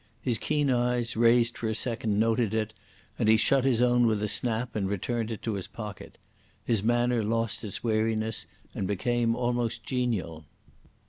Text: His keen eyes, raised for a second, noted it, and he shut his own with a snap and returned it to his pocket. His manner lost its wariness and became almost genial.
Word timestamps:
His 0.19 0.39
keen 0.39 0.71
eyes, 0.71 1.15
raised 1.15 1.55
for 1.55 1.69
a 1.69 1.75
second, 1.75 2.19
noted 2.19 2.55
it, 2.55 2.73
and 3.19 3.29
he 3.29 3.37
shut 3.37 3.63
his 3.63 3.83
own 3.83 4.07
with 4.07 4.23
a 4.23 4.27
snap 4.27 4.75
and 4.75 4.89
returned 4.89 5.29
it 5.29 5.43
to 5.43 5.53
his 5.53 5.67
pocket. 5.67 6.17
His 6.65 6.81
manner 6.81 7.23
lost 7.23 7.63
its 7.63 7.83
wariness 7.83 8.47
and 8.73 8.87
became 8.87 9.35
almost 9.35 9.83
genial. 9.83 10.45